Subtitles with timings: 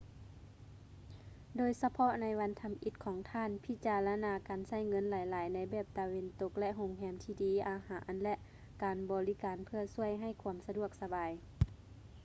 [1.57, 8.35] ໂດຍສະເພາະໃນວັນທໍາອິດຂອງທ່ານ ພິຈາລະນາການໃຊ້ເງິນຫຼາຍໆໃນແບບຕາເວັນຕົກ ແລະ ໂຮງແຮມທີ່ດີ ອາຫານ ແລະ
[8.83, 11.31] ການບໍລິການເພື່ອຊ່ວຍໃຫ້ຄວາມສະດວກສະບາຍ